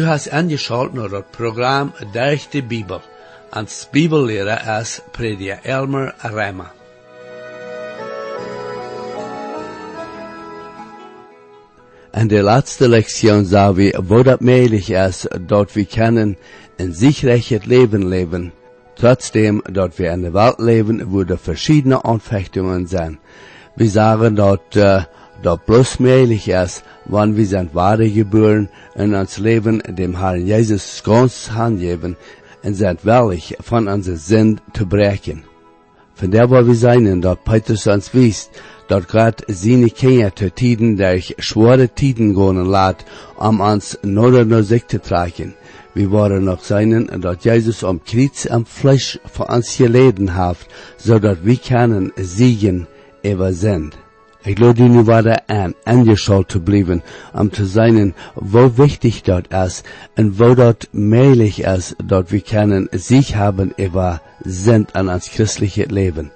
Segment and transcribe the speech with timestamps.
[0.00, 3.00] Du hast angeschaut naar het programma Durch de Bibel.
[3.50, 6.72] Als Bibellehrer is prediker Elmer Rema.
[12.12, 16.36] In der letzten Lektion sah wir, wo das möglich ist, dort wir können
[16.78, 18.52] ein sicheres Leben leben,
[18.96, 23.18] trotzdem dort wir in der Welt leben, wo verschiedene Anfechtungen sind.
[23.76, 25.02] Wir sagen dort, äh,
[25.42, 31.02] dort bloß möglich ist, wann wir sind wahre geboren und uns Leben dem Herrn Jesus
[31.04, 32.16] ganz hingeben
[32.62, 35.44] und sind willig von unserer Sinn zu brechen.
[36.14, 38.50] Von der, wo wir sein, dort Petrus uns wies,
[38.88, 44.86] dort grad seine Kinder zu Tiden durch schwere Tiden gehen lässt, um uns nur sich
[44.86, 45.54] zu tragen.
[45.94, 50.58] Wir waren noch seinen, dort Jesus am Kreuz am Fleisch für uns geleden hat,
[50.98, 52.86] so dass wir können siegen
[53.22, 53.96] über sind.
[54.42, 57.02] Ich nu war er an, angeschaut zu bleiben,
[57.34, 59.84] um zu sein, wo wichtig dort ist
[60.16, 65.84] und wo dort möglich ist, dort wir können sich haben über sind an uns christliche
[65.84, 66.30] Leben.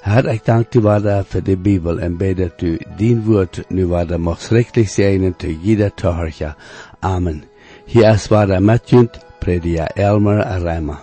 [0.00, 4.18] Herr, ich danke dir weiter für die Bibel und bete, du dein Wort nu weiter
[4.18, 6.56] machst richtig sein zu jeder Torhörcher.
[7.02, 7.42] Amen.
[7.84, 9.08] Hier ist weiter Matthew,
[9.40, 11.02] Prediger Elmer Reimer.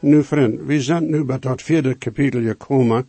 [0.00, 3.06] Nu vriend, we zijn nu bij dat vierde kapitel gekomen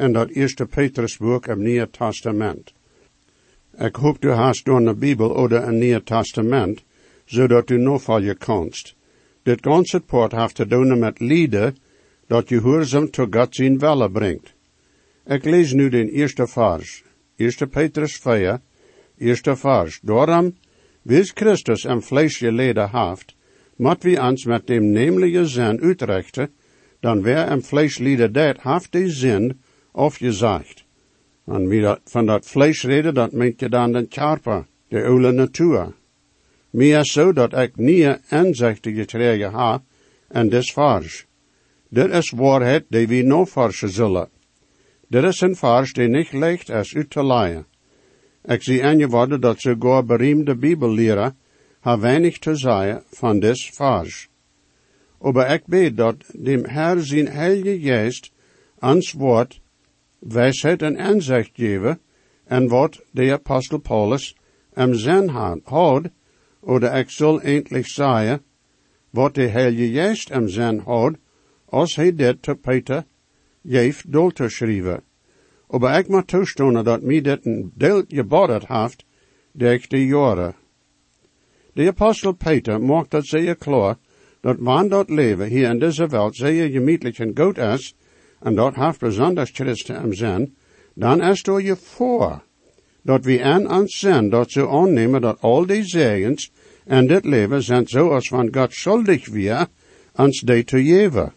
[0.00, 2.72] in dat eerste Petrusboek im Nieuwe Testament.
[3.78, 6.82] Ik hoop du hast door de Bibel oder een Nieuwe Testament,
[7.24, 8.94] zodat du nog val je kanst.
[9.42, 11.76] Dit ganze poort heeft te doen met lieden,
[12.26, 14.52] dat je hoorzaam tot God zijn welle brengt.
[15.26, 17.02] Ik lees nu den eerste vers,
[17.36, 18.60] eerste Petrus 4,
[19.18, 20.00] eerste vers.
[20.02, 20.54] Daarom,
[21.02, 23.34] wis Christus en vlees geleden heeft,
[23.76, 26.50] moet we ons met dem nemelijke zin uitrichten,
[27.00, 29.60] dan wer en vlees lieden deed, heeft die zin
[29.92, 30.84] of je zegt.
[31.46, 35.32] En wie dat, van dat vlees reden, dat meent je dan den karper, de oude
[35.32, 35.92] natuur.
[36.70, 39.82] Meer is zo dat ik nie inzichten gekregen ha,
[40.28, 41.26] en des vers.
[41.88, 44.28] Dit is waarheid die we nog versen zullen.
[45.08, 47.66] Dit is een vers die niet ligt is uit te leien.
[48.44, 51.34] Ik zie aan je worden dat sogar beroemde bibelleraar
[51.80, 54.28] ha weinig te zeggen van des vers.
[55.20, 58.32] Aber ik bid dat dem Herr zijn heilige geest
[58.78, 59.59] ans woord
[60.20, 62.00] wijsheid en inzicht geven
[62.44, 64.36] en wat de apostel Paulus
[64.74, 66.10] am zin had,
[66.60, 68.42] oder ik zal eindelijk zeggen,
[69.10, 71.14] wat de heilige geest am zin had,
[71.64, 73.04] als hij dit te Peter
[73.64, 75.02] geeft dol te schrijven.
[75.68, 79.04] Aber ik moet toestaan dat mij dit een deel geboden heeft,
[79.52, 80.54] durch de jaren.
[81.72, 83.96] De apostel Peter maakt dat zeer klaar,
[84.40, 87.94] dat wanneer dat leven hier in deze wereld zeer gemütlich en goed is,
[88.40, 90.54] en dat heeft besonders Christen am zin,
[90.94, 92.42] dan is door je voor,
[93.02, 96.50] dat we aan ons zin dat zo aannemen dat al die zegens
[96.84, 99.66] en dit leven zijn zoals van God schuldig weer,
[100.14, 101.32] ons die te geven.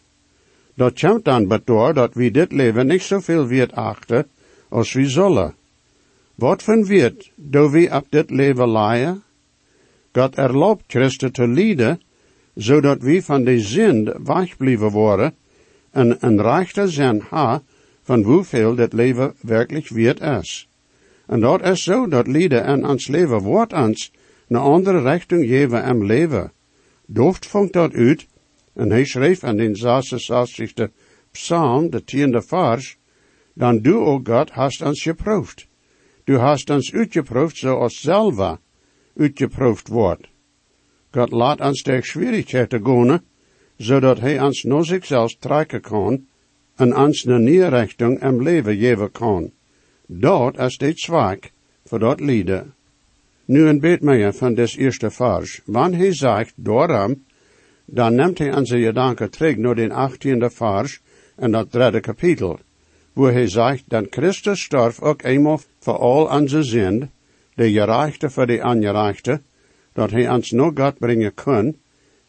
[0.75, 4.27] Dat komt dan bedoor dat we dit leven niet zoveel wird achten,
[4.69, 5.53] als we zullen.
[6.35, 9.23] Wat van wird, do we op dit leven leien?
[10.11, 12.01] God erlaubt Christen te lijden,
[12.55, 15.33] zodat we van de zin wegblijven worden,
[15.93, 17.61] en een rechte zin ha
[18.03, 20.69] van hoeveel dit leven werkelijk waard is.
[21.25, 24.11] En dat is zo dat lieden en ons leven wordt ons
[24.47, 26.51] een andere richting geven en leven.
[27.05, 28.27] Dooft vangt dat uit,
[28.73, 30.89] en hij schreef in den 66
[31.31, 32.97] psalm, de tiende vers,
[33.53, 35.67] dan du, o God, hast ons geproefd.
[36.23, 38.59] Du hast ons uitgeproefd zoals zelva
[39.17, 40.27] uitgeproefd wordt.
[41.11, 43.21] God laat ons de schwierigheden gaan,
[43.83, 46.25] zodat hij ons naar zichzelf trekken kan
[46.75, 49.51] en ons nieuwe richting en leven geven kan.
[50.05, 51.51] Dat is dit zwak
[51.85, 52.73] voor dat lieden.
[53.45, 55.61] Nu een beetje van des eerste vers.
[55.65, 57.23] Wanneer hij zegt, daarom,
[57.85, 61.01] dan neemt hij onze gedanken terug naar den achttiende vers
[61.35, 62.59] en dat derde kapitel,
[63.13, 67.09] wo hij zegt, dan Christus stierf ook eenmaal voor al onze zin,
[67.55, 69.41] de gerechte voor de ongerechte,
[69.93, 71.75] dat hij ons nog God brengen kan,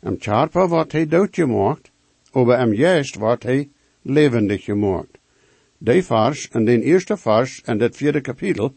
[0.04, 1.90] Am Charpa wordt hij dood gemaakt,
[2.32, 3.70] aber am juist wordt hij
[4.02, 5.18] levendig gemaakt.
[5.78, 8.74] Die vers en den eerste vers en dat vierde kapitel,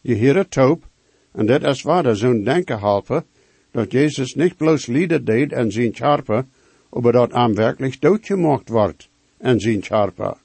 [0.00, 0.88] je het taub,
[1.32, 3.24] en dat is waar zo'n denken helpen,
[3.70, 6.46] dat Jezus niet bloos lieden deed en zijn charpa,
[6.90, 10.36] aber dat am werkelijk dood gemaakt wordt en zijn charpa.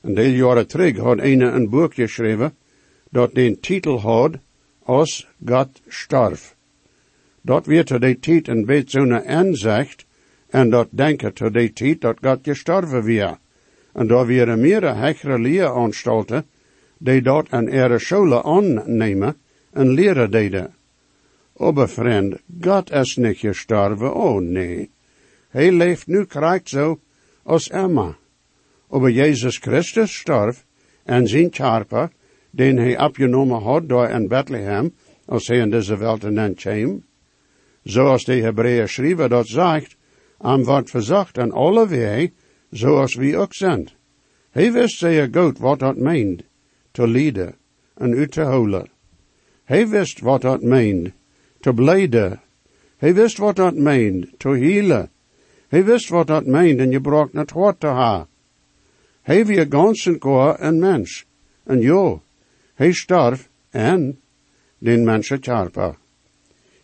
[0.00, 2.56] En deel jaren terug had een een boek geschreven,
[3.10, 4.38] dat den titel had,
[4.82, 6.58] als God starf.
[7.40, 10.06] Dat weer te die tijd een beetje zo'n inzicht,
[10.48, 13.38] en dat denken te die tijd dat God gestorven weer.
[13.92, 16.44] En daar weer meerdere hechere leeranstalten,
[16.98, 19.36] die dat een ere schole aannemen
[19.72, 20.74] en leren deden.
[21.56, 24.90] Aber vriend, God is niet gestorven, oh nee.
[25.48, 27.00] Hij leeft nu krijgt zo
[27.42, 28.16] als Emma.
[28.88, 30.64] Aber Jezus Christus starf
[31.04, 32.10] en zijn charpa,
[32.50, 34.94] den hij opgenomen had door in Bethlehem,
[35.26, 37.02] als hij in deze wereld kwam.
[37.82, 39.96] Zoals de Hebreeën schrijven dat zegt,
[40.38, 42.32] am wordt verzocht en alle wij,
[42.70, 43.88] zoals we ook zijn.
[44.50, 46.42] Hij wist zeer goed wat dat meent,
[46.90, 47.54] te lieden
[47.94, 48.88] en uit te holen.
[49.64, 51.12] Hij wist wat dat meent,
[51.60, 52.40] te blijden.
[52.96, 55.10] Hij wist wat dat meent, te healen.
[55.68, 58.28] Hij wist wat dat meent en je bracht het woord te ha.
[59.22, 61.26] Hij wie ganzen koor een mens.
[61.64, 62.22] En jo,
[62.74, 64.20] hij starf en
[64.78, 65.96] den mensen charpa.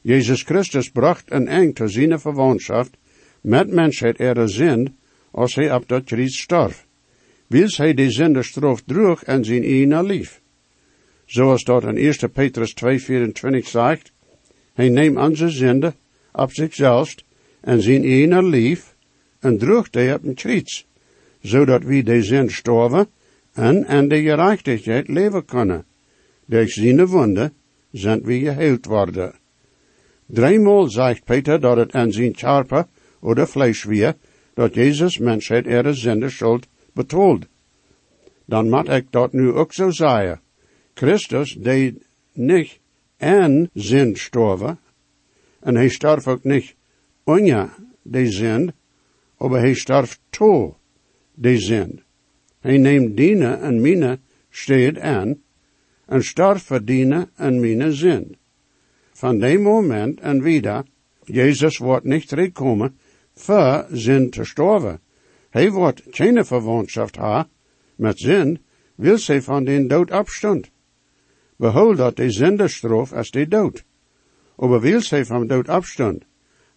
[0.07, 2.89] Jezus Christus bracht een eng te zijn verwantschap
[3.41, 4.97] met mensheid er zin
[5.31, 6.87] als hij op dat kruis starf.
[7.47, 10.41] Wils hij de zinde stroof droeg en zijn ene lief.
[11.25, 14.13] Zoals dat in 1 Petrus 2,24 zegt,
[14.75, 15.95] hij neemt onze zinde
[16.33, 17.15] op zichzelf
[17.61, 18.97] en zijn ene lief
[19.41, 20.87] en droeg die op een kruis,
[21.41, 23.07] zodat we de zin storven
[23.53, 25.85] en en de gerechtigheid leven kunnen.
[26.45, 27.53] Door zijn wonde
[27.91, 29.45] zijn we geheeld worden.
[30.27, 32.87] Driemaal zegt Peter dat het aan zijn charpe
[33.21, 34.15] oder vlees weer,
[34.55, 37.47] dat Jezus mensheid er zinde schuld betoeld.
[38.45, 40.41] Dan moet ik dat nu ook zo zeggen.
[40.95, 42.79] Christus deed niet
[43.17, 44.79] en zin storven,
[45.61, 46.75] en hij starf ook niet
[47.25, 48.73] onja de zin,
[49.39, 50.77] maar hij starf to
[51.35, 52.03] de zin.
[52.61, 54.19] Hij neemt diene en mine
[54.51, 55.43] steed aan,
[56.07, 58.37] en starf voor diene en mine zin.
[59.17, 60.85] Van die moment en wieder,
[61.25, 62.99] Jezus wordt niet terugkomen,
[63.35, 65.01] voor zin te storven.
[65.51, 67.49] Hij wordt geen verwantschap ha,
[67.95, 68.59] met zin,
[68.95, 70.71] wil zij van den dood afstand.
[71.57, 73.85] Behold dat de zenderstroof als de dood.
[74.57, 76.25] Aber wil zij van dood afstand,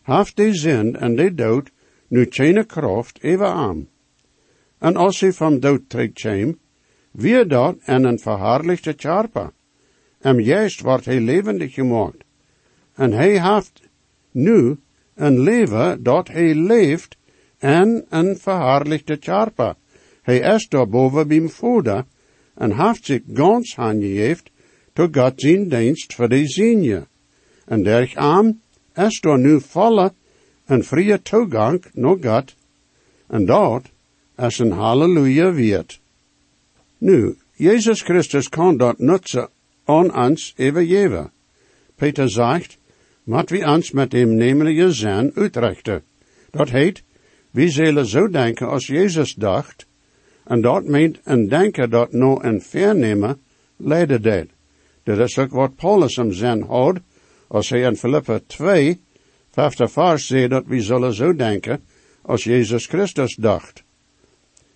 [0.01, 1.71] haft de zin en de dood
[2.07, 3.88] nu geen kracht even aan.
[4.77, 6.57] En als zij van dood terugkwam,
[7.12, 9.51] wie dat en een verhaarlichte charpa.
[10.19, 12.27] En juist wordt hij levendig gemaakt.
[13.00, 13.81] En hij heeft
[14.31, 14.78] nu
[15.16, 17.18] een leven dat hij leeft
[17.57, 19.75] en een verhaarlichte charpa.
[20.22, 22.06] Hij is daarboven beim Vader
[22.56, 24.46] en heeft zich gans aangegeven
[24.94, 27.07] tot God zijn dienst voor de zienje.
[27.66, 28.62] En derg aan
[28.96, 30.13] is er nu volle
[30.66, 32.56] en vrije toegang naar God.
[33.28, 33.84] En dat
[34.38, 35.86] is een halleluja weer.
[36.98, 39.50] Nu, Jezus Christus kan dat nutzen
[39.86, 41.31] aan ons even
[41.96, 42.78] Peter zegt,
[43.29, 46.01] wat we ons met hem nemelijke zijn uitrichten.
[46.51, 47.03] Dat heet,
[47.51, 49.85] wie zullen zo denken als Jezus dacht,
[50.43, 53.39] en dat meent een denker dat nou een vernemen
[53.77, 54.49] leiden deed.
[55.03, 56.99] Dat is ook wat Paulus hem zijn houdt,
[57.47, 58.99] als hij in Filippa 2,
[59.51, 61.81] vijfde vers zei dat we zullen zo denken
[62.21, 63.83] als Jezus Christus dacht.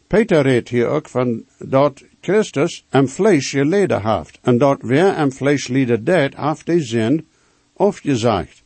[0.08, 5.32] Peter redt hier ook van dat Christus een vlees geleden heeft, en dat wer een
[5.32, 7.26] vlees lieden deed, heeft de zin
[7.74, 8.64] afgezegd.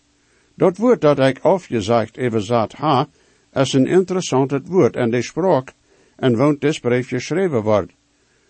[0.54, 3.08] Dat woord dat ik afgezegd even ha,
[3.54, 5.74] is een interessant woord en de spraak
[6.16, 7.92] en woont dit brief geschreven wordt.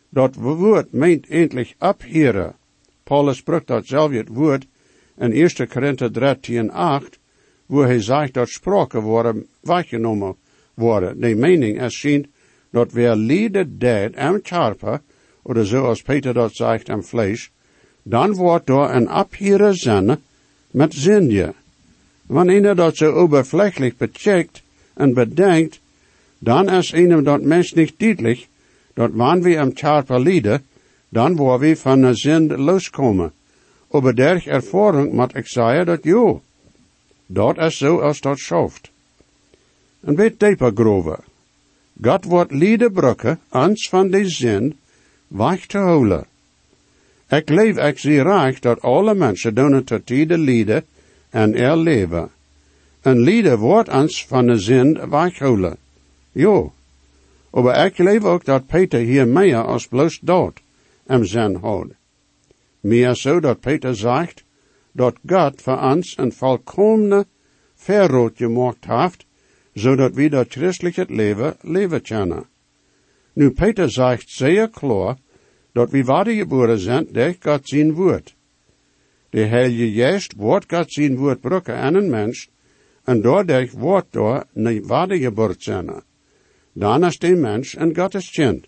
[0.09, 2.55] Dat woord meent eindelijk abheren.
[3.03, 4.65] Paulus spreekt dat zelf het woord
[5.17, 7.19] in 1 Korinther 13, 8,
[7.65, 10.35] wo hij zegt dat spraken worden weggenomen
[10.73, 11.19] worden.
[11.19, 12.27] De mening is schijnt
[12.71, 15.01] dat wer lieden deed am charper,
[15.43, 17.51] oder zoals Peter dat zegt am vlees,
[18.03, 20.19] dan wordt door een abheren zenne
[20.71, 21.53] met zinje.
[22.25, 24.61] Wanneer dat zo oberflächlich becheckt
[24.93, 25.79] en bedenkt,
[26.39, 28.47] dan is einem dat mens niet duidelijk,
[28.93, 30.65] dat wanneer we am charper lieden,
[31.09, 33.31] dan waar we van de zin loskomen.
[33.87, 36.41] Over derg ervaring moet ik zeggen dat jo,
[37.25, 38.91] dat is zo als dat schoft.
[39.99, 41.19] Een beetje dieper grover.
[42.01, 44.77] God wordt liederbrukken, ans van de zin,
[45.27, 46.25] weg te houden.
[47.29, 50.85] Ik leef ik zie recht dat alle mensen doen tot tijden lieden
[51.29, 52.29] en er leven.
[53.01, 55.77] Een lieder wordt ons van de zin weghouden.
[56.31, 56.73] Jo.
[57.51, 60.61] Maar ik leef ook dat Peter hier meer als bloos dood
[61.05, 61.93] en zin houdt.
[62.79, 64.43] Meer zo dat Peter zegt
[64.91, 67.25] dat God voor ons een volkomene
[67.75, 69.25] verrood gemaakt heeft
[69.73, 72.45] zodat we dat christelijk leven leven kunnen.
[73.33, 75.17] Nu, Peter zegt zeer klaar
[75.77, 76.03] dat we
[76.35, 78.35] geboren zijn door God zijn woord.
[79.29, 82.49] De Heilige Geest wordt God zijn woord brukken aan een mens,
[83.03, 86.03] en doordat wordt door niet geboren zijn.
[86.73, 88.67] Dan is de mens een Gottes kind.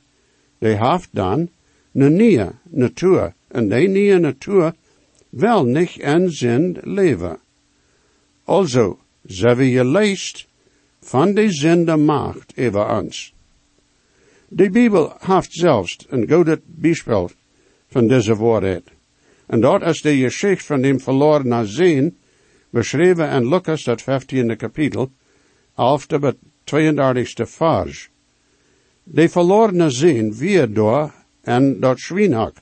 [0.57, 1.49] Die heeft dan
[1.93, 4.73] een nieuwe natuur, en die nieuwe natuur
[5.29, 7.39] wel niet en zind leven.
[8.43, 10.47] Also, ze we je leest
[10.99, 13.33] van de zinde macht over ons.
[14.51, 17.29] De Bibel heeft zelfs een goed bijspel
[17.87, 18.83] van deze woorden.
[19.45, 22.17] En dat is de geschichte van dem verlorene zin,
[22.69, 25.11] beschreven in Lucas, dat 15e kapitel,
[25.75, 28.09] 11 tot 32e vers.
[29.03, 32.55] De verlorene zin weer door en dat schwienak.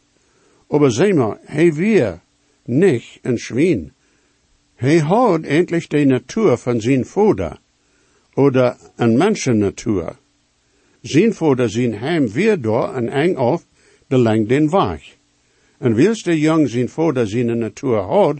[0.70, 2.20] Aber zeg maar, hij weer
[2.66, 3.92] nicht een schwien.
[4.76, 7.60] Hij houdt endlich de natuur van zijn vader,
[8.34, 9.18] oder een
[11.08, 13.66] Zijn vader zijn hem weer door en eng af
[14.08, 15.16] de lang den weg.
[15.78, 18.40] En wils de jong zijn vader zijn natuur houdt,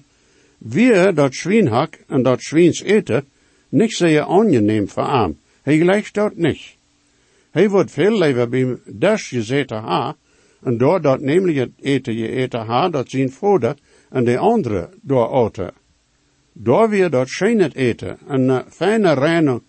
[0.58, 3.26] weer dat schwienhak en dat schwiens eten,
[3.70, 5.38] niet zeer angenehm voor hem.
[5.62, 6.76] Hij leicht dat niet.
[7.52, 10.16] Hij wordt veel liever bij des gezeten ha,
[10.62, 13.76] en door dat namelijk het eten je eten ha, dat zijn vader
[14.10, 15.74] en de andere door eten.
[16.54, 19.62] Door weer dat scheen het eten, een fijne reine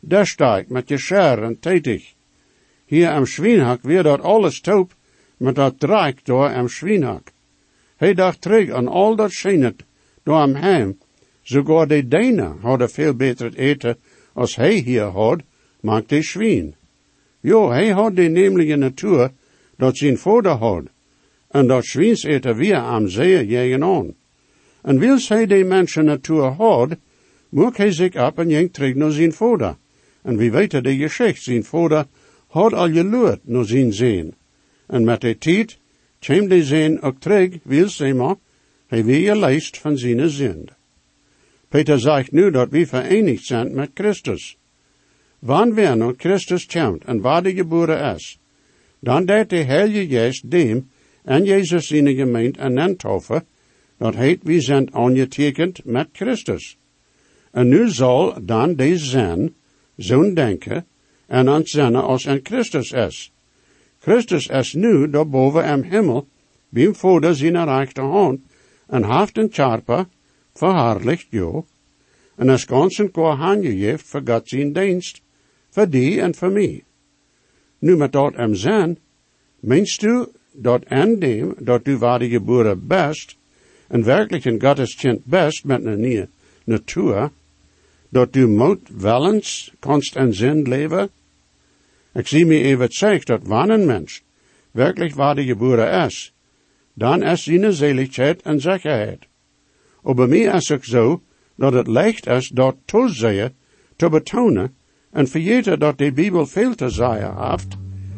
[0.00, 2.15] desteig met je scher en tätig.
[2.86, 4.94] Hier am Schwienhak weer dat alles taub
[5.36, 7.32] met dat draak door am Schwienhak.
[7.96, 9.84] Hij dacht terug aan al dat scheenet
[10.22, 10.98] door am heim.
[11.42, 13.96] Sogar de Denen hadden veel beter eten
[14.32, 15.40] als hij hier had,
[15.80, 16.74] maakt de Schwien.
[17.40, 19.30] Jo, hij had de nemelijke natuur
[19.76, 20.84] dat zijn vader had.
[21.48, 24.14] En dat Schwiens eten weer am zeer jegen aan.
[24.82, 26.96] En wils hij de mensen natuur had,
[27.48, 29.76] moet hij zich op en jengt terug naar zijn vader.
[30.22, 32.06] En wie weet de geschichte, zijn vader
[32.56, 34.34] had al geluid naar zijn zin.
[34.86, 35.78] En met de tijd
[36.18, 38.36] kwam de zin ook terug, wil ze maar,
[38.86, 40.70] hij weer lijst van zijn zind.
[41.68, 44.56] Peter zegt nu dat we verenigd zijn met Christus.
[45.38, 48.38] Wanneer naar Christus komt en waar de geboren is,
[48.98, 50.88] dan deed de Heilige Geest dem
[51.24, 53.42] en Jezus zijn gemeente en entoffer,
[53.98, 56.76] dat heet wie zijn aangetekend met Christus.
[57.50, 59.54] En nu zal dan deze zijn,
[59.96, 60.86] zo'n denken,
[61.26, 63.32] en ontzinnen als in Christus is.
[63.98, 66.26] Christus is nu boven im Himmel,
[66.68, 68.40] beim Vader zijn rechte hand,
[68.86, 70.08] en heeft een charpa,
[70.54, 71.66] verhaarlicht jo,
[72.36, 75.20] en is ganzen kwa handgegeven voor God zijn dienst,
[75.70, 76.84] voor die en voor mij.
[77.78, 78.98] Nu met dat im zijn,
[79.60, 83.36] meinst du dat en dem, dat du waar die geboren best,
[83.88, 86.28] en werkelijk een Gottes kind best met een nieuwe
[86.64, 87.30] natuur,
[88.08, 91.10] dat du moet wellens konst en zin leven?
[92.16, 94.22] Ik zie me zegt dat wanneer een mens
[94.70, 96.34] werkelijk waar de geboren is,
[96.94, 99.26] dan is zijn zeligheid en zekerheid.
[100.02, 101.22] bij mij is het zo
[101.56, 103.52] dat het leicht is dat toezeer
[103.96, 104.74] te betonen
[105.10, 107.76] en vergeten dat de Bijbel veel te zeggen heeft,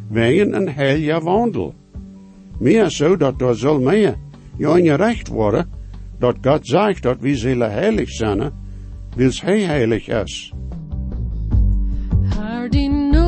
[0.09, 1.75] wegen een heilige wandel.
[2.59, 4.17] Meer zo dat door zal meer
[4.57, 5.71] je je recht worden,
[6.19, 8.52] dat God zegt dat we zullen heilig zijn,
[9.17, 10.52] wils hij heilig is.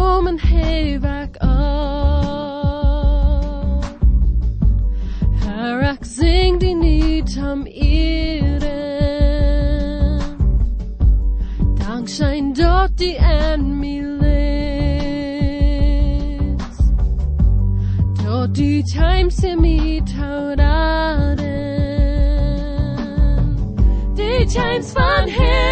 [0.00, 1.48] Haar die noemen hevak al.
[5.44, 8.68] Haar ak zing die niet am ieren.
[11.78, 14.36] Dankzij dat die en mi lees.
[18.24, 21.38] Dat die time se mi tauraren.
[24.14, 25.69] Die times van hemel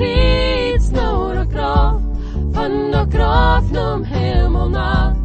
[0.00, 2.02] Krits nord och graf.
[2.54, 5.04] Van och graf nom himmelna.
[5.04, 5.19] Hör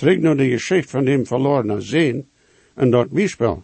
[0.00, 2.24] Trägt nur die Geschichte von dem verlorenen Sehen
[2.74, 3.62] und dort Beispiel.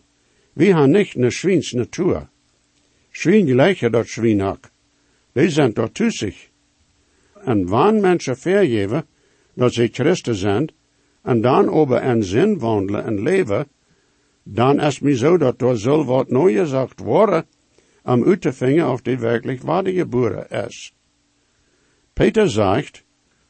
[0.55, 2.29] Wir haben nicht eine Schwiens Natur.
[3.11, 4.71] Schwien gleiche dort Schwien hack.
[5.35, 6.51] Die sind dort tussig.
[7.47, 9.05] En wann Menschen vergeven
[9.55, 10.69] dat ze Christen zijn,
[11.23, 13.67] en dan over een zin wandelen en leven,
[14.43, 17.47] dan is mij zo dat er zal wat neu gezegd worden,
[18.05, 20.93] om uit te vinden of die werkelijk waardige boeren is.
[22.13, 23.05] Peter zegt,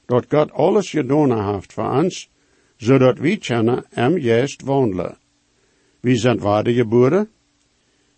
[0.06, 2.30] dat God alles gedaan heeft voor ons,
[2.76, 5.18] zodat wij kunnen hem juist wandelen.
[6.00, 7.28] Wie zijn waardige boeren?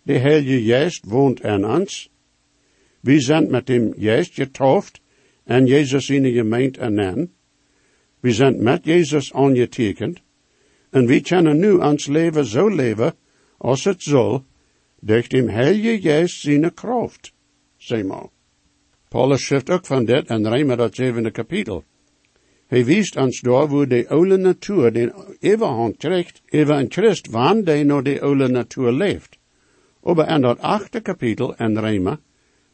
[0.01, 2.09] De Heilige Geest woont in ons.
[2.99, 5.01] Wie zijn met hem juist getauft
[5.43, 7.33] en Jezus in de gemeente ernennen.
[8.19, 10.21] We zijn met Jezus aangetekend
[10.89, 13.13] en we kunnen nu ons leven zo leven
[13.57, 14.45] als het zal,
[14.99, 17.33] door dem Heilige Geest zijn kracht.
[17.77, 18.27] Zeg maar.
[19.09, 21.83] Paulus schrijft ook van dit en Rijmer dat zevende kapitel.
[22.69, 27.65] Hij wijst ons daar wo de oude natuur den overhand krijgt, even een Christ wanneer
[27.65, 29.37] die nog de oude natuur leeft.
[30.03, 32.19] Aber in dat achte kapitel in Rijmer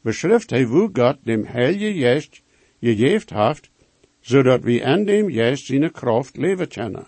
[0.01, 2.41] beschrijft hij hoe God dem Heilige Geest
[2.81, 3.69] gegeven heeft,
[4.19, 7.07] zodat we in dem Geest zijn kracht leven kunnen.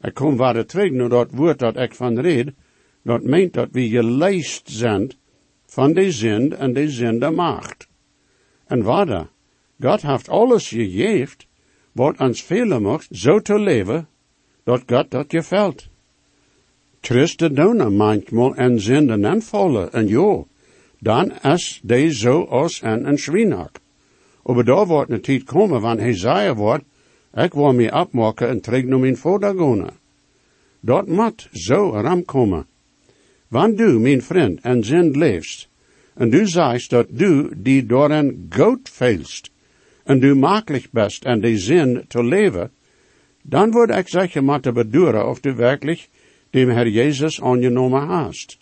[0.00, 2.52] Ik kom weer terug naar dat woord dat ik van red,
[3.02, 5.12] dat meent dat we geleist zijn
[5.66, 7.88] van de zin en de zinde macht.
[8.66, 9.28] En waarder,
[9.80, 11.52] God heeft alles gegeven,
[11.94, 14.06] wat ons velen mocht, zo te leven,
[14.64, 15.88] dat God dat gefällt.
[17.00, 20.46] Christen doen manchmal en zinden en vallen, en jo,
[20.98, 23.80] dan is de zo als en een schwienak.
[24.42, 26.84] Aber da wordt een tijd komen, wanneer hij zei wordt,
[27.34, 29.90] ik wil me opmaken en terug naar mijn voordagonen.
[30.80, 32.66] Dat moet zo ram komen.
[33.48, 35.68] Wanneer du, mijn vriend, en zin leefst,
[36.14, 39.50] en du zeist dat du die door een goud feilst,
[40.04, 42.70] en du makkelijk best en die zin te leven,
[43.42, 46.08] dan word ik zeggen moeten beduren of du werkelijk
[46.50, 48.58] dem Herr Jezus aangenomen hast.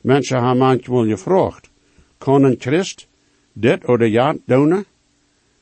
[0.00, 1.70] Mensen hebben manchmal gevraagd,
[2.18, 3.08] kan een Christ
[3.52, 4.84] dit of dat doen?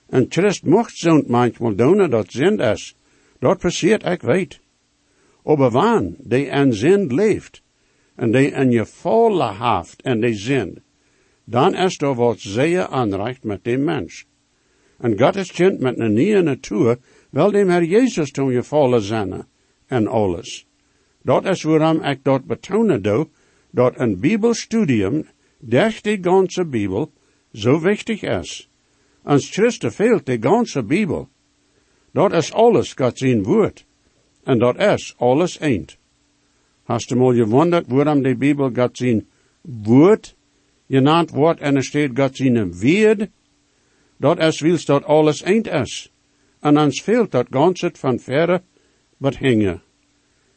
[0.09, 2.95] Een Christ mocht zo'n manchmal doen dat zin is.
[3.39, 4.61] Dat passiert, ik weet.
[5.45, 7.63] Aber wann die en zin leeft,
[8.15, 10.83] en die in je volle haft en die zin,
[11.45, 14.25] dan is er wat zeer aanreicht met dem mens.
[14.99, 16.99] En God is kind met een nieuwe natuur,
[17.31, 19.47] wel dem Herr Jezus je volle zinnen
[19.87, 20.67] en alles.
[21.23, 23.29] Dat is waarom ik dat betonen doe,
[23.71, 25.25] dat een bibelstudium,
[25.59, 27.13] durch die ganze Bibel,
[27.53, 28.69] zo wichtig is.
[29.23, 31.29] Ans Christen fehlt de ganze Bibel.
[32.11, 33.85] Dat is alles Gott zijn woord.
[34.45, 35.97] En dat is alles eend.
[36.85, 39.27] Hast du mal gewundert, waarom de Bibel Gott zijn
[39.63, 40.37] woord
[40.89, 43.29] genannt wordt en er steht Gott zijn weerd?
[44.17, 46.13] Dat is wils dat alles eend is.
[46.61, 48.63] En ons fehlt dat ganze van verre
[49.39, 49.83] hingen.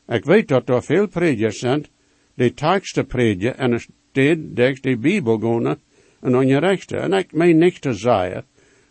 [0.08, 1.86] Ik weet dat er veel predikers zijn,
[2.34, 5.78] die teksten prediken en er steht dat de Bibel gaan
[6.22, 7.00] en aan je rechter.
[7.00, 8.46] En ik meen niet te zeggen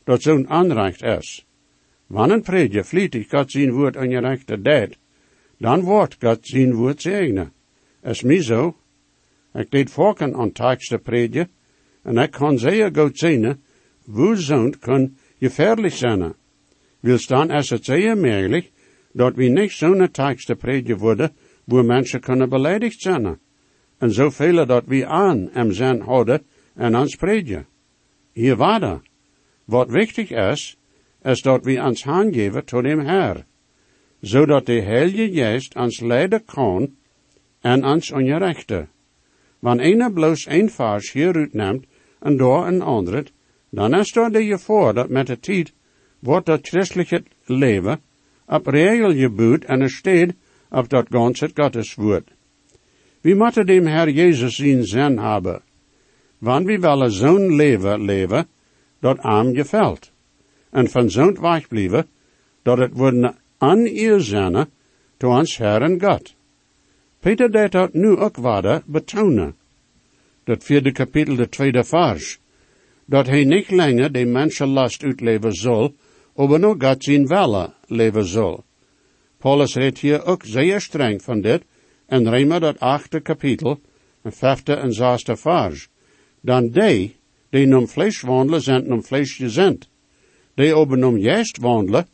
[0.04, 1.46] dat zo'n aanrecht is.
[2.06, 4.98] Wanneer een prediker vlietig God zijn woord aan je rechter deed,
[5.58, 7.52] dan wordt God zijn woord zegenen.
[8.02, 8.76] Is mij zo.
[9.54, 11.50] Ik deed volken aan teksten prediken,
[12.02, 13.62] en ik kan zeer goed zien,
[14.10, 16.34] hoe zo'n kan gefährlich zijn.
[17.00, 18.70] Wil dan is het zeer mogelijk,
[19.12, 21.32] dat we niet zo'n teksten prediken worden,
[21.64, 23.38] waar mensen kunnen beledigd zijn.
[23.98, 26.42] En zoveel dat we aan hem zijn houden
[26.74, 27.66] en ons prediken.
[28.32, 29.00] Hier waarde.
[29.64, 30.76] Wat wichtig is,
[31.22, 33.44] is dat we ons aangeven tot dem Herr,
[34.20, 36.94] zodat de Heilige Geest ons leiden kan
[37.60, 38.86] en ons ongerechte.
[39.58, 41.86] Wanneer een bloos een vers hieruit neemt
[42.20, 43.24] en door een ander,
[43.70, 45.72] dan is er de gevaar dat met de tijd
[46.18, 48.00] wordt dat christelijke leven
[48.46, 50.34] op reëel gebuurd en steed
[50.70, 52.30] op dat ganse Gottes woord.
[53.20, 55.62] We moeten dem Herr Jezus zien zin hebben.
[56.38, 58.46] Wanneer we willen zo'n leven leven,
[59.00, 60.10] dat aan gefällt.
[60.70, 62.06] En van zo'n weg blijven,
[62.62, 64.66] dat het worden aan ihr zijn,
[65.16, 66.34] to ons Herr en God.
[67.20, 69.54] Peter deed dat nu ook waarde betonen.
[70.44, 72.38] Dat vierde kapitel, de tweede vers.
[73.08, 75.94] Dat hij niet langer de mensenlast uitleven zal,
[76.34, 78.64] maar nog God zijn welle leven zal.
[79.38, 81.62] Paulus redt hier ook zeer streng van dit,
[82.06, 83.80] en Rema dat achte kapitel,
[84.22, 85.88] en vijfde en zesde vers.
[86.40, 87.16] Dan die,
[87.50, 89.88] die nom vlees wandelen, zijn nom vlees gezend.
[90.54, 92.06] Die ober nom juist wandelen,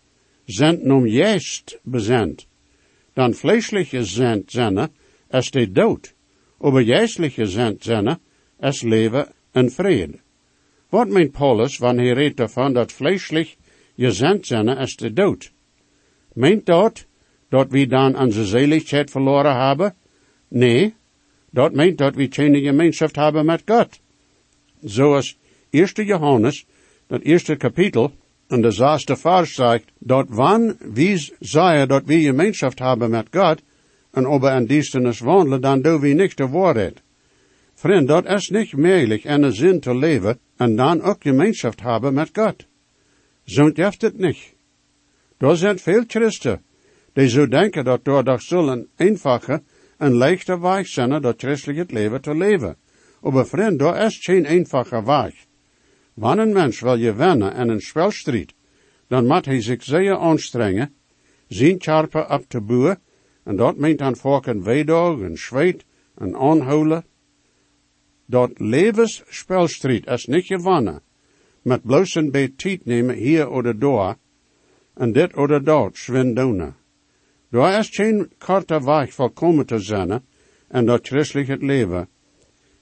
[0.45, 2.47] zijn nom juist bezend.
[3.13, 4.91] Dan vleesliche zend zijn,
[5.31, 6.15] is de dood.
[6.59, 8.19] Ober juistliche zend zijn,
[8.61, 10.24] is leven en vrede.
[10.95, 13.57] Wat meint Paulus wanneer hij redt ervan dat vleeslich
[13.97, 15.53] gezend zijn is de dood?
[16.33, 17.07] Meint dat
[17.49, 19.95] dat we dan onze zeligheid verloren hebben?
[20.49, 20.95] Nee,
[21.51, 24.01] dat meint dat we geen gemeenschap hebben met God.
[24.83, 25.39] Zoals
[25.71, 26.67] 1 Johannes,
[27.07, 28.13] dat eerste kapitel,
[28.47, 33.63] en de zesde vers zegt, dat wanneer we zeggen dat we gemeenschap hebben met God,
[34.11, 37.03] en over een dienstenis wandelen, dan doen we niet de waarheid.
[37.75, 42.14] Vriend, dat is niet mogelijk in een zin te leven en dan ook gemeenschap hebben
[42.14, 42.67] met God.
[43.45, 44.55] Zo heeft het niet.
[45.38, 46.62] Er zijn veel christen
[47.12, 49.62] die zo denken dat door dat zullen eenvoudige
[49.99, 52.77] en leichte weg zijn dat christelijk leven te leven.
[53.21, 55.35] Maar vriend, dat is geen eenvoudige weg.
[56.14, 58.55] Wanneer een mens wil je wennen in een spelstrijd,
[59.09, 60.95] dan moet hij zich zeer aanstrengen,
[61.49, 63.01] zijn charpen op te boeren,
[63.45, 67.05] en dat meent dan volk een weedag, een zweet, een aanhouden.
[68.27, 71.03] Dat levensspelstrijd is niet gewonnen,
[71.63, 74.17] met bloos een beetje tijd nemen hier of daar,
[74.95, 76.77] en dit of dat zwindonen.
[77.51, 80.23] Daar is geen korte weg volkomen te zijn,
[80.69, 82.09] en dat christelijk leven.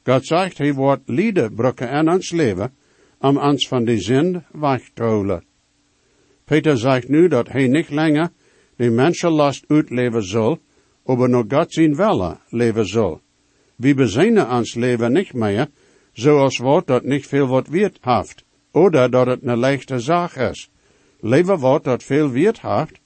[0.05, 2.75] God zegt, hij wordt lieden brukken in ons leven,
[3.19, 5.45] om ons van die zin weg te houden.
[6.45, 8.31] Peter zegt nu dat hij niet langer
[8.77, 10.59] die mensenlast uitleven zal,
[11.05, 13.21] maar nog God zijn welle leven zal.
[13.83, 15.69] We bezinnen ons leven niet meer,
[16.13, 20.71] zoals wordt dat niet veel wat weert heeft, oder dat het een leichte zaak is.
[21.21, 23.01] Leven wordt dat veel weert heeft,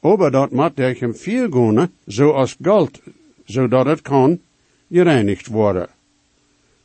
[0.00, 3.00] aber dat moet durch hem viel gaan, zoals gold,
[3.44, 4.40] zodat het kan
[4.90, 5.88] gereinigd worden.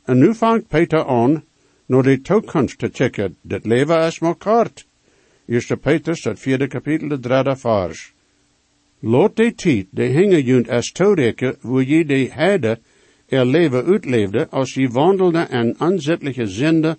[0.03, 1.43] En nu vangt Peter aan,
[1.85, 4.85] naar de toekomst te checken, dat leven is maar kort.
[5.45, 8.13] Eerste Petrus, dat vierde kapitel, de derde vers.
[8.99, 12.79] Laat de tijd, de hinge junt as toerekken, wo je de heide
[13.29, 16.97] er leven uitleefde, als je wandelde in aanzettelijke zinde,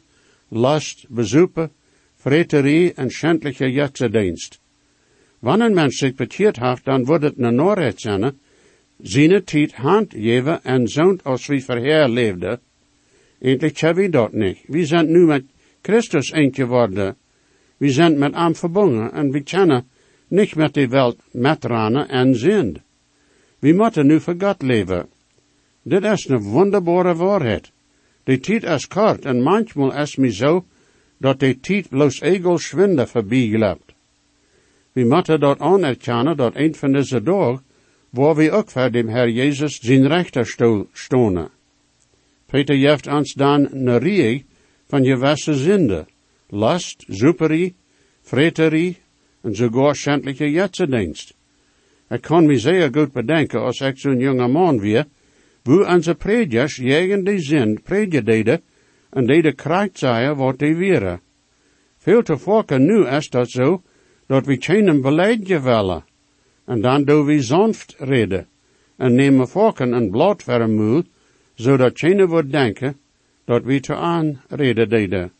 [0.48, 1.70] last, bezoeken,
[2.16, 4.60] vreterie en schändliche jetsendienst.
[5.38, 8.38] Wanneer een mens zich bekeerd heeft, dan wordt het een norheid zijn,
[9.44, 12.60] tijd hand geven en zo'n als wie verheer leefde.
[13.40, 14.58] Eindelijk hebben we dat niet.
[14.66, 15.44] We zijn nu met
[15.82, 17.16] Christus eentje geworden.
[17.76, 19.88] We zijn met hem verbonden en we kennen
[20.28, 22.78] niet met de welt metranen en zind.
[23.58, 25.08] We moeten nu voor God leven.
[25.90, 27.70] Dit is een wonderbare waarheid.
[28.24, 30.64] De tijd is kort en manchmal is me zo
[31.18, 33.94] dat de tijd bloos egel schwinde voorbij loopt.
[34.92, 37.62] We moeten dat anerkennen dat een van deze dagen,
[38.10, 41.50] waar we ook voor dem Herr Jezus zijn rechterstoel stonen.
[42.46, 44.44] Peter geeft ons dan een rie
[44.86, 46.06] van gewisse zinde,
[46.48, 47.74] last, zuperie,
[48.22, 48.96] vreterie
[49.42, 51.34] en sogar schändliche jetsendienst.
[52.08, 55.06] Ik kan me zeer goed bedenken als ik zo'n jonge man weer,
[55.62, 58.62] wo onze predikers jegen die zin predikeren
[59.10, 61.20] en die de krijgt zeggen wat die weren.
[61.98, 63.82] Veel te vaak nu is dat zo,
[64.26, 66.04] dat we geen beleidje willen.
[66.64, 68.46] En dan doen we zonft reden.
[68.96, 71.06] En nemen vakken een blad voor een
[71.54, 72.96] zodat geen wordt denken
[73.44, 75.32] dat we te aanreden deden.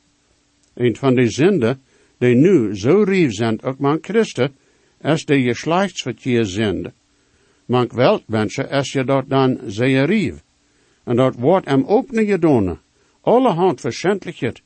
[0.75, 1.83] Een van die zinden
[2.19, 4.55] die nu zo rief zijn, ook man christen,
[5.01, 6.93] als de geslachtsverkeer zijn.
[7.71, 10.43] Man weltmensen, als je dat dan zeer rief.
[11.05, 12.81] En dat wordt hem openen gedaan.
[13.21, 14.63] Alle hand verschendelijkheid.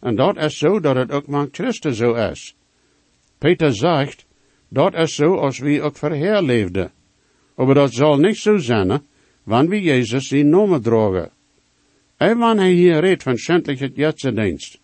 [0.00, 2.56] En dat is zo dat het ook man christen zo is.
[3.38, 4.26] Peter zegt,
[4.68, 6.90] dat is zo als wie ook verheer leefde.
[7.54, 9.02] Maar dat zal niet zo zijn,
[9.42, 11.30] wanneer we Jezus in nomen drogen.
[12.16, 14.80] En wanneer hij hier redt van schändelijkheid jetsendienst.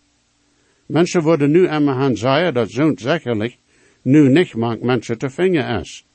[0.85, 3.57] Mensen worden nu aan gaan zeggen dat zo'n zekerlijk
[4.01, 6.05] nu niet maakt mensen te vingen is.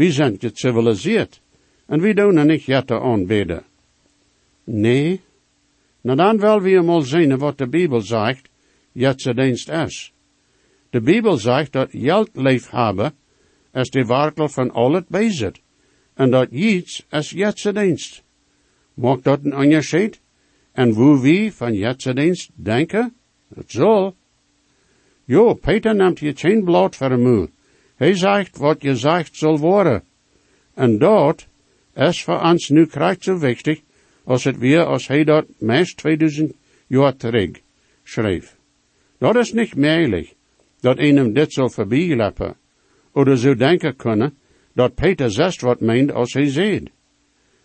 [0.00, 1.40] We zijn geciviliseerd
[1.86, 3.64] en we doen er niet te aanbidden.
[4.64, 5.20] Nee,
[6.00, 8.48] nou dan wel we eenmaal zien wat de Bijbel zegt,
[9.34, 10.12] dienst is.
[10.90, 13.12] De Bijbel zegt dat geld leef hebben
[13.72, 15.60] is de werkel van al het bezit.
[16.14, 17.32] En dat iets is
[17.72, 18.22] dienst.
[18.94, 20.20] Maakt dat een onderscheid?
[20.72, 21.74] En hoe wie van
[22.14, 23.14] dienst denken?
[23.54, 24.16] Het zal.
[25.24, 27.48] Jo, Peter neemt je geen blad voor een moe.
[28.00, 30.02] Hij zegt wat je zegt zal worden.
[30.74, 31.46] En dat
[31.94, 33.80] is voor ons nu krijgt zo wichtig,
[34.24, 36.54] als het weer als hij dat meest 2000
[36.86, 37.50] jaar terug
[38.02, 38.56] schreef.
[39.18, 40.34] Dat is niet meerlijk,
[40.80, 42.56] dat hem dit zal voorbijlappen,
[43.12, 44.38] oder zo denken kunnen,
[44.72, 46.90] dat Peter zegt wat meent als hij zegt.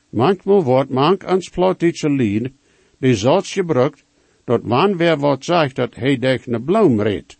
[0.09, 2.51] Manchmal wordt mank ans plottische lied,
[2.97, 4.03] die zoals gebruikt,
[4.43, 7.37] dat wanneer wat zegt dat hij een bloem redt.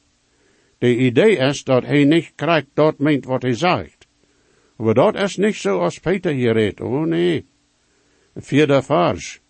[0.77, 4.07] De idee is dat hij niet krijgt dat meent wat hij zegt.
[4.75, 6.81] Maar dat is niet zo als Peter hier redt.
[6.81, 7.45] Oh nee.
[8.35, 9.41] Vierde vers.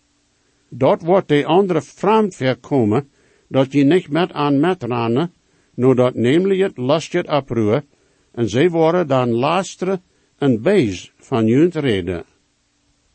[0.68, 3.08] Dat wordt de andere vreemd voorkomen,
[3.48, 5.32] dat je niet met aan met ranen,
[5.74, 7.84] no dat namelijk het lastje oproer,
[8.32, 10.02] en zij worden dan luisteren
[10.38, 12.24] een bees van junt reden.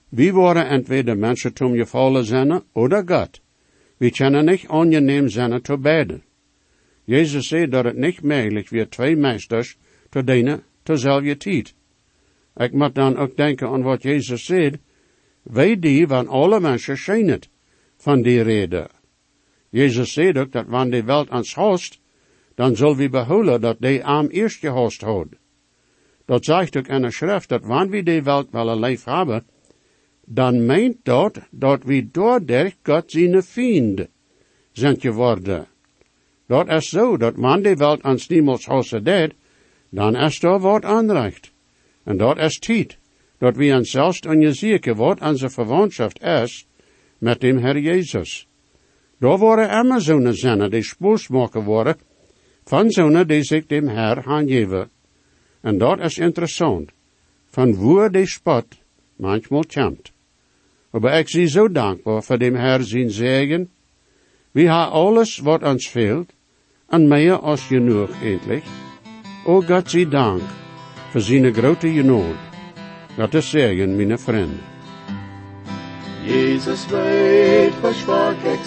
[0.09, 3.41] We worden entweder mensen tom gevallen zijn oder God.
[3.97, 6.23] We kunnen niet ongeneem zijn te beiden.
[7.03, 9.77] Jezus zei dat het niet mogelijk weer twee meesters
[10.09, 11.75] te dienen tezelfde tijd.
[12.55, 14.71] Ik moet dan ook denken aan wat Jezus zei.
[15.41, 17.39] Wij die van alle mensen schijnen
[17.97, 18.87] van die reden.
[19.69, 21.99] Jezus zei ook dat wanneer de welt ons host,
[22.55, 25.35] dan zullen we behouden dat die am eerst gehost houdt.
[26.25, 29.45] Dat zegt ook in de schrift dat wanneer we die welt wel een lijf hebben,
[30.25, 34.07] dan meent dat dat we doordat God zijn vriend
[34.71, 35.67] zijn geworden.
[36.51, 39.33] Dat is zo, dat wanneer die welt ons niemals hosten deed,
[39.89, 41.51] dan is er wat aanrecht.
[42.03, 42.97] En dat is tijd,
[43.39, 46.67] dat we ons zelfs onderzoeken wat onze verwantschap is
[47.17, 48.47] met dem Herr Jezus.
[49.19, 51.95] Daar worden immer zonen zinnen die spoes maken worden
[52.63, 54.89] van zonen die zich dem Herr aangeven.
[55.61, 56.91] En dat is interessant,
[57.45, 58.65] van waar die spot
[59.15, 60.11] manchmal komt.
[60.91, 63.69] Maar ik zie zo dankbaar voor dem Herr zijn zegen.
[64.51, 66.33] We hebben alles wat ons fehlt,
[66.91, 68.63] en meer als genoeg eindelijk.
[69.45, 70.41] O God zij dank
[71.11, 72.35] voor zijn grote genoeg.
[73.15, 74.59] Dat is zeggen, mijn vrienden.
[76.23, 78.63] Jesus weet versprach ik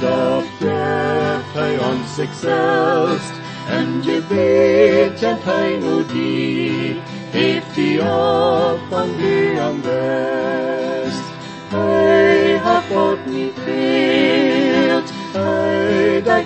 [0.00, 3.32] doch geeft hij ons zichzelf.
[3.68, 6.96] En je weet en hij nu die,
[7.30, 11.22] heeft die op van die aan best.
[11.68, 13.87] Hij hat God niet veelt,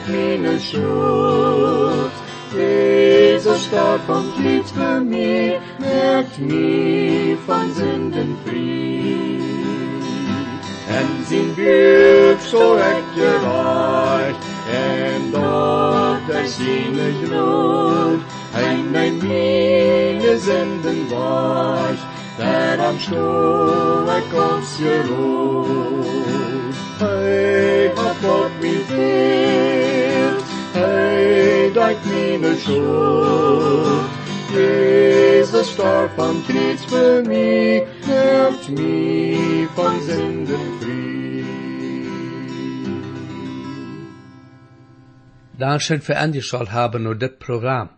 [0.07, 2.13] dekt mijn schuld.
[2.55, 8.37] Jezus starb und litt für mich, merkt mich von Sünden.
[10.89, 14.39] En zijn buik zo echt gereicht,
[14.71, 18.21] en dort er seine Glut,
[18.53, 22.07] en mijn meine Sünden weicht,
[22.39, 22.97] der am
[24.09, 26.43] er kommt's geruht.
[27.03, 29.52] Hey, hat Gott fehlt,
[31.83, 34.11] hey, dein meine Schuld.
[34.55, 41.45] Jesus starb am Kreuz für mich, helft mich von Sünden frei.
[45.59, 47.91] Dankeschön für angeschaut haben und dit Programm.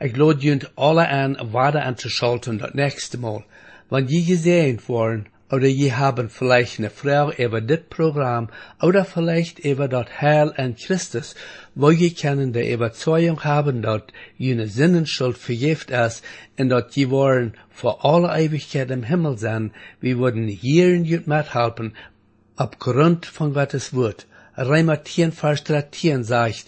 [0.00, 3.44] Ich lade junt alle an, weiter anzuschalten das nächste Mal.
[3.90, 8.48] Wenn je gesehen worden, oder je haben vielleicht eine Frau über dit Programm,
[8.82, 11.34] oder vielleicht über das Heil an Christus,
[11.78, 14.02] wo je können der Überzeugung haben, dass
[14.36, 16.24] jene Sinnenschuld vergift ist,
[16.58, 21.28] und dass je wollen vor alle Ewigkeit im Himmel sein, wir würden hier in jut
[21.28, 21.94] mithelfen,
[22.56, 24.26] aufgrund von Gottes Wort.
[24.56, 26.66] Reimer 10, Vers 13 sagt,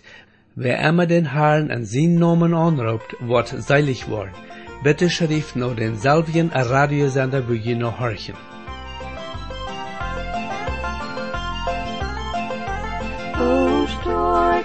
[0.55, 4.31] wer immer den Herrn an seinen Namen anruft, wird seilig worden.
[4.85, 8.37] Bitte schrift nur den selben Radiosender, wo je noch horchen.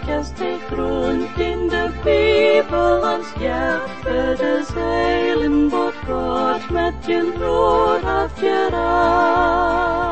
[0.06, 3.28] kerstdijk groent in de pepelans.
[3.40, 10.05] Jeppe de zeilen bood God met je brood af je raam.